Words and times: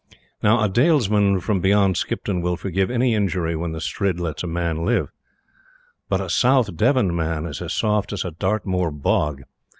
Now, 0.41 0.63
a 0.63 0.67
Dalesman 0.67 1.41
from 1.41 1.59
beyond 1.61 1.95
Skipton 1.95 2.41
will 2.41 2.57
forgive 2.57 2.89
an 2.89 3.03
injury 3.03 3.55
when 3.55 3.71
the 3.71 3.79
Strid 3.79 4.19
lets 4.19 4.41
a 4.41 4.47
man 4.47 4.83
live; 4.83 5.09
but 6.09 6.19
a 6.19 6.27
South 6.27 6.75
Devon 6.75 7.15
man 7.15 7.45
is 7.45 7.61
as 7.61 7.73
soft 7.75 8.11
as 8.11 8.25
a 8.25 8.31
Dartmoor 8.31 8.89
bog. 8.89 9.43